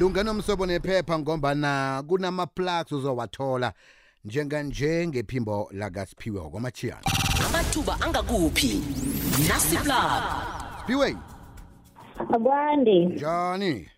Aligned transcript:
lungenomsobo 0.00 0.66
nephepha 0.66 1.18
ngombana 1.18 2.02
kunama-plugs 2.08 2.92
uzowathola 2.92 3.72
njenganje 4.24 5.06
ngephimbo 5.06 5.70
lakasiphiwe 5.72 6.40
kwamachiyana 6.40 7.02
amathuba 7.46 8.00
angakuphi? 8.00 8.82
Nasiplug 9.48 10.22
siphiwe? 10.80 11.16
Akwande. 12.18 13.06
Njani? 13.06 13.88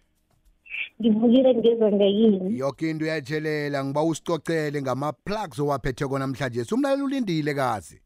Ngivukile 1.00 1.54
ngezwe 1.54 1.92
ngekini 1.92 2.58
yoke 2.58 2.90
into 2.90 3.04
uyatshelela 3.04 3.84
ngiba 3.84 4.02
usicocele 4.02 4.82
ngama-plugs 4.82 5.58
owaphethe 5.58 6.18
namhlanje 6.18 6.64
sumlaleli 6.64 7.02
ulindile 7.02 7.54
kazi. 7.54 8.00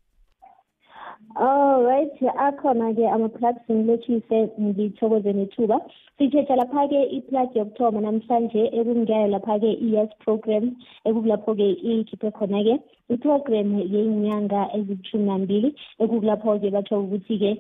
Oh 1.37 1.85
right. 1.85 2.12
Akhona-ke 2.46 3.05
ama-plugs 3.14 3.63
ngilotshise 3.71 4.39
ngithokoze 4.61 5.33
nethuba. 5.33 5.79
Sithetha 6.19 6.57
lapha-ke 6.57 7.01
iplug 7.17 7.57
yokuthoma 7.57 8.01
namhlanje 8.01 8.63
ekungiyayo 8.79 9.29
lapha-ke 9.35 9.71
i-yes 9.86 10.11
program 10.25 10.77
ekukulapho-ke 11.07 11.67
ikhiphe 11.91 12.31
khona-ke 12.39 12.75
iprogram 13.11 13.69
yey'nyanga 13.95 14.61
ezilishumi 14.77 15.27
nambili 15.27 15.75
ekukulapho-ke 16.03 16.71
batho 16.71 17.00
ukuthi-ke 17.03 17.50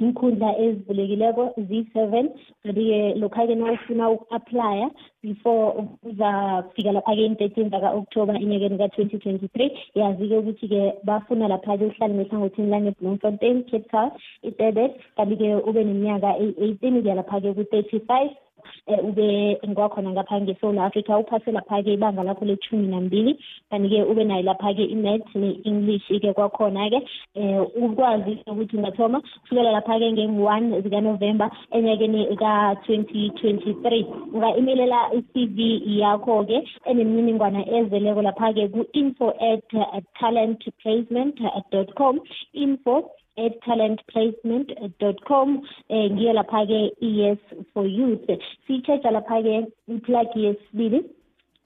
iinkhundla 0.00 0.50
ezivulekileko 0.64 1.44
ziyi-seven 1.68 2.26
kanti-ke 2.62 3.00
lokha-ke 3.22 3.54
nawufuna 3.54 4.10
uku-aplya 4.14 4.90
before 5.22 5.66
uzafika 6.10 6.92
lapha-ke 6.96 7.22
in-thirteen 7.28 7.70
zaka-october 7.74 8.34
enyakeni 8.42 8.78
ka-twenty 8.78 9.18
twenty-three 9.24 9.70
yazi-ke 9.94 10.36
ukuthi-ke 10.38 10.82
bafuna 11.04 11.48
lapha-ke 11.54 11.84
uhlale 11.90 12.14
ngehlangothini 12.14 12.70
lange-bloemfontein 12.74 13.64
cape 13.70 13.88
town 13.90 14.10
idebet 14.42 14.92
kanti-ke 15.16 15.48
ube 15.68 15.80
neminyaka 15.84 16.30
eyi-eighteen 16.42 17.02
kuya 17.02 17.14
lapha-ke 17.20 17.54
ku-thirty-five. 17.56 18.30
um 18.30 18.51
ube 18.86 19.58
ngwakhona 19.68 20.10
ngapha 20.10 20.40
ngeSouth 20.40 20.78
Africa 20.78 21.18
uphase 21.18 21.52
lapha-ke 21.52 21.92
ibanga 21.92 22.22
lakho 22.22 22.44
lethumi 22.44 22.86
nambili 22.88 23.38
kanti-ke 23.70 24.02
ube 24.02 24.24
nayo 24.24 24.42
lapha-ke 24.42 24.84
i-net 24.84 25.22
ne-english-ke 25.34 26.32
kwakhona-ke. 26.32 27.00
Um 27.34 27.66
ukwazi 27.84 28.38
ukuthi 28.46 28.76
ungathoma 28.76 29.20
kusukela 29.20 29.72
lapha-ke 29.72 30.12
nge-one 30.12 30.80
zikanovemba 30.80 31.50
enyakeni 31.70 32.36
ka-twenty 32.36 33.30
twenty-three 33.30 34.06
unga-imelela 34.34 35.14
i-cv 35.14 35.58
yakho-ke 36.00 36.62
enemininingwana 36.84 37.68
ezeleko 37.68 38.22
lapha-ke 38.22 38.68
ku-info 38.68 39.30
at 39.40 40.04
talent 40.20 40.60
placement 40.82 41.38
dot 41.70 41.94
com 41.94 42.20
info 42.52 43.10
at 43.36 43.60
talentplacement.com 43.64 45.62
eh 45.88 46.10
ngiyo 46.10 46.32
lapha-ke 46.32 46.92
yes 47.00 47.38
for 47.72 47.86
youth. 47.86 48.28
Siyitsheja 48.66 49.10
lapha-ke 49.10 49.66
iplug 49.88 50.36
yesibili. 50.36 51.04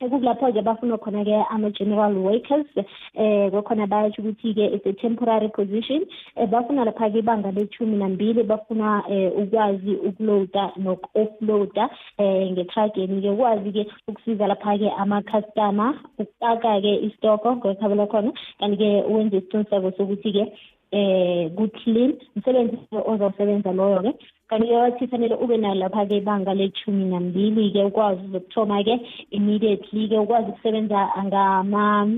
Ekukulapho-ke 0.00 0.60
bafuna 0.62 0.98
khona-ke 0.98 1.36
ama-general 1.50 2.14
workers. 2.20 2.66
Eh 3.14 3.50
kwakhona 3.50 3.86
bayasho 3.86 4.22
ukuthi-ke 4.22 4.74
it's 4.74 4.86
a 4.86 4.92
temporary 4.92 5.48
position. 5.48 6.04
Eh 6.36 6.46
bafuna 6.46 6.84
lapha-ke 6.84 7.18
ibanga 7.18 7.50
lethumi 7.50 7.96
nambili 7.96 8.42
bafuna 8.42 9.02
eh 9.08 9.32
ukwazi 9.32 9.96
ukuloada 9.96 10.72
noku-offloada 10.76 11.88
eh 12.18 12.52
ngetrageni-ke 12.52 13.30
ukwazi-ke 13.30 13.86
ukusiza 14.08 14.46
lapha-ke 14.46 14.90
ama-customer 14.98 15.94
ukupaka-ke 16.18 16.94
istoko 17.08 17.56
ngekhabela 17.56 18.06
khona 18.06 18.32
kanti-ke 18.60 19.02
wenze 19.08 19.36
isiqiniseko 19.36 19.90
sokuthi-ke 19.96 20.52
eh 20.90 21.50
ku-clean 21.56 22.14
umsebenzi 22.36 22.76
ozawusebenza 22.92 23.72
loyo-ke. 23.72 24.12
Kanti-ke 24.48 24.76
wathi 24.76 25.06
fanele 25.06 25.34
ube 25.34 25.56
nayo 25.56 25.74
lapha-ke 25.74 26.16
ibanga 26.16 26.54
lethumi 26.54 27.04
nambili-ke 27.04 27.84
ukwazi 27.84 28.20
uzokuthoma-ke 28.26 29.00
immediately-ke 29.30 30.18
ukwazi 30.18 30.50
ukusebenza 30.50 31.10
ngama 31.24 32.14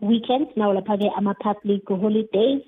weekends 0.00 0.56
nawo 0.56 0.74
lapha-ke 0.74 1.10
ama-public 1.16 1.88
holidays. 1.88 2.62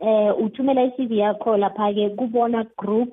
Eh 0.00 0.32
uthumela 0.40 0.84
i-cv 0.84 1.12
yakho 1.12 1.56
lapha-ke 1.56 2.10
kubona 2.16 2.64
group 2.78 3.12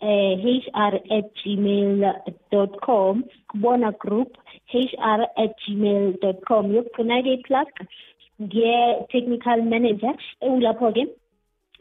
eh 0.00 0.36
hr 0.42 0.94
at 1.10 1.30
gmail 1.44 2.14
dot 2.50 2.80
com. 2.80 3.24
Kubona 3.48 3.92
group 3.92 4.36
hr 4.66 5.20
at 5.36 5.54
gmail 5.62 6.18
dot 6.20 6.42
com. 6.44 6.74
Yokugcina-ke 6.74 7.32
iplug 7.38 7.70
ngiye-technical 8.42 9.62
manager 9.62 10.12
ekulapho-ke 10.40 11.06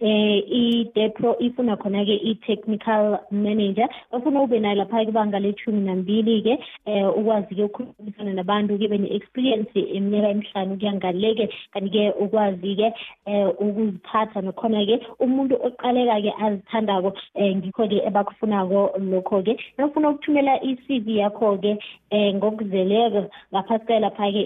eh 0.01 0.43
i-depro 0.51 1.35
ifuna 1.39 1.75
khona-ke 1.77 2.15
i-technical 2.31 3.19
manager 3.31 3.87
bafuna 4.11 4.41
ube 4.41 4.59
nayo 4.59 4.75
lapha-ke 4.75 5.09
ibanga 5.09 5.39
lethumi 5.39 5.81
nambili-ke 5.87 6.59
eh 6.85 7.07
ukwazi-ke 7.17 7.63
ukukhulumisana 7.63 8.33
nabantu 8.33 8.77
ke 8.79 8.87
bene-experience 8.91 9.71
eminyaka 9.75 10.29
emihlanu 10.29 10.77
kuya 10.79 10.93
ngale-ke 10.93 11.45
kanti-ke 11.73 12.11
ukwazi-ke 12.19 12.87
eh 13.25 13.47
ukuziphatha 13.59 14.41
nakhona-ke 14.41 14.99
umuntu 15.19 15.55
oqaleka-ke 15.63 16.31
azithandako 16.43 17.15
eh 17.35 17.55
ngikho-ke 17.55 18.03
ebakufunako 18.07 18.99
lokho-ke. 18.99 19.55
Nofuna 19.77 20.09
ukuthumela 20.09 20.59
i-cv 20.63 21.07
yakho-ke 21.23 21.79
eh 22.11 22.35
ngokuzeleko 22.35 23.31
ngaphasi 23.53 23.99
lapha-ke 24.03 24.43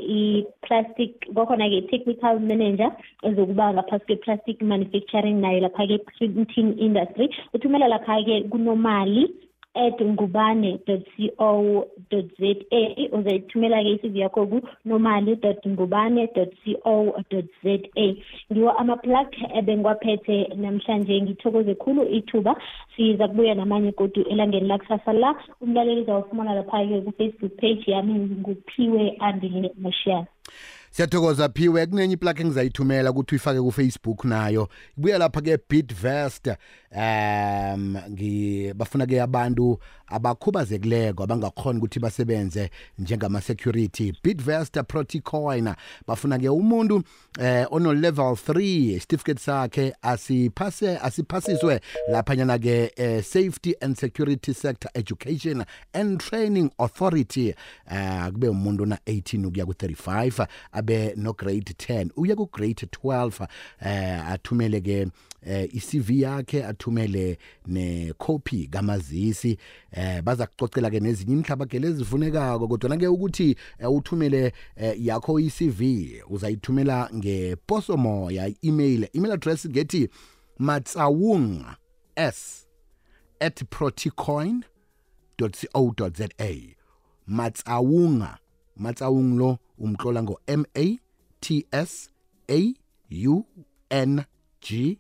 i-plastic 0.70 1.34
kwakhona-ke 1.34 1.78
i-technical 1.78 2.40
manager 2.40 2.92
ezokuba 3.24 3.74
ngaphasi 3.74 4.06
kwe-plastic 4.06 4.62
manufacturing 4.62 5.42
nayo 5.42 5.60
lapha-ke 5.66 5.98
printing 6.06 6.78
industry 6.78 7.30
uthumela 7.54 7.88
lapha-ke 7.88 8.46
kunomali 8.52 9.34
at 9.76 10.00
ngubane 10.02 10.80
dot 10.88 11.04
co 11.38 11.86
dot 12.10 12.26
za. 12.40 12.56
Uzayithumela-ke 13.12 13.90
i-cv 13.90 14.16
yakho 14.18 14.46
kunomali 14.48 15.36
dot 15.36 15.66
ngubane 15.68 16.28
dot 16.36 16.54
co 16.84 17.16
dot 17.30 17.46
za. 17.64 17.78
Ngiwo 18.52 18.72
ama-plug 18.72 19.28
ebengiwaphethe 19.56 20.48
namhlanje. 20.56 21.22
Ngithokoze 21.22 21.76
khulu 21.76 22.04
ithuba. 22.10 22.56
Siza 22.96 23.28
kubuya 23.28 23.56
namanye 23.56 23.92
godu 23.92 24.22
elangeni 24.30 24.68
lakusasa 24.68 25.14
la. 25.14 25.36
Umlaleli 25.62 26.02
uzawufumana 26.02 26.54
lapha-ke 26.56 27.02
ku-facebook 27.02 27.56
page 27.58 27.84
yami 27.92 28.14
nguphiwe 28.14 29.16
andile 29.20 29.72
mashiyana 29.78 30.28
siyathokoza 30.92 31.50
phiwe 31.50 31.86
kunenye 31.86 32.14
iplug 32.14 32.40
engizayithumela 32.40 33.12
ukuthi 33.12 33.36
uyifake 33.36 33.62
kufacebook 33.62 34.26
nayo. 34.26 34.70
Ibuya 34.98 35.18
lapha-ke 35.18 35.58
bitvest 35.70 36.48
um 36.92 37.98
bafuna-ke 38.76 39.22
abantu 39.22 39.80
abakhubazekileko 40.10 41.24
abangakhona 41.24 41.80
ukuthi 41.80 42.00
basebenze 42.00 42.70
njengama-security 43.00 44.14
bitvest 44.24 44.84
proticoin 44.88 45.74
bafuna-ke 46.08 46.50
umuntu 46.50 47.04
eh 47.40 47.66
ono-level 47.72 48.26
3 48.26 48.96
isitifiketi 48.96 49.42
sakhe 49.42 49.94
asiphase 50.02 50.98
asiphasiswe 50.98 51.82
laphanyana-ke 52.12 52.92
eh, 52.96 53.24
safety 53.24 53.76
and 53.82 53.96
security 53.98 54.54
sector 54.54 54.92
education 54.94 55.66
and 55.94 56.20
training 56.20 56.72
authority. 56.78 57.56
Uh, 57.92 58.28
kube 58.28 58.48
umuntu 58.48 58.84
ona-18 58.84 59.46
ukuya 59.46 59.66
ku-35 59.66 60.48
abe 60.72 61.14
no 61.16 61.34
grade 61.34 61.74
10 61.74 62.10
uye 62.16 62.36
ku 62.36 62.50
grade 62.54 62.88
12 63.04 63.48
eh 63.82 64.30
athumele 64.32 64.82
ke 64.82 65.08
eh 65.46 65.70
iCV 65.74 66.10
yakhe 66.22 66.66
athumele 66.66 67.38
necopy 67.68 68.68
kamazisi 68.68 69.58
eh 69.92 69.99
baza 70.24 70.48
kucocela 70.48 70.90
ke 70.90 71.00
nezinye 71.00 71.34
inhlabagele 71.34 71.88
ezifunekako 71.88 72.68
kodwa 72.68 72.98
ke 72.98 73.08
ukuthi 73.08 73.56
eh, 73.80 73.92
uthumele 73.92 74.54
eh, 74.76 75.06
yakho 75.06 75.40
iCV 75.40 75.82
uzayithumela 76.30 77.10
ngeposomoya 77.16 78.54
email 78.62 79.08
email 79.14 79.32
address 79.32 79.66
ngethi 79.66 80.10
matsawung 80.60 81.66
s 82.16 82.68
at 83.40 83.64
proticoin.co.za 83.70 86.30
matsawunga 87.28 88.38
matsawung 88.76 89.38
lo 89.38 89.58
umtlola 89.78 90.24
ngo 90.24 90.42
M 90.48 90.66
A 90.76 90.98
T 91.42 91.66
S 91.72 92.10
A 92.50 92.74
U 93.10 93.46
N 93.90 94.26
G 94.62 95.00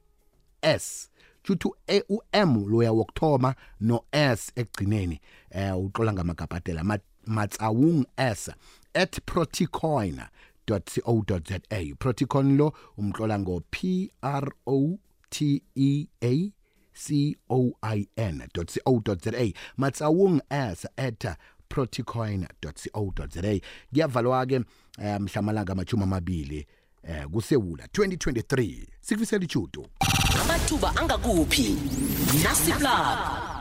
S. 0.62 1.10
chuthi 1.50 1.70
e 1.88 2.04
u 2.10 2.22
M 2.32 2.66
loya 2.68 2.92
wokuthoma 2.92 3.56
no 3.80 4.06
S 4.12 4.52
ekugcineni 4.56 5.22
eh 5.52 5.80
utlola 5.80 6.14
ngamagabhadela 6.14 7.00
matsawung 7.26 8.06
S 8.18 8.50
at 8.94 9.20
proticoin.co.za 9.26 11.60
proticon 12.00 12.58
lo 12.58 12.74
umtlola 12.98 13.40
ngo 13.40 13.62
P 13.72 14.12
R 14.22 14.52
O 14.68 14.98
T 15.30 15.62
E 15.76 16.08
A 16.22 16.52
c-o-i-n.co.za 16.94 17.72
matsawung 19.78 20.42
s 20.50 20.88
at 20.98 21.26
proticoin.co.za 21.70 23.60
kuyavalwa-ke 23.92 24.58
um 24.58 24.66
mhlamalanga 25.20 25.72
amajumi 25.72 26.04
amabili 26.04 26.68
eh 27.10 27.26
kusewula 27.28 27.86
2023 27.86 28.86
sikufisela 29.02 29.44
ijudo 29.44 29.88
amathuba 30.42 30.96
angakuphi? 30.96 31.78
Nasiplug 32.44 33.39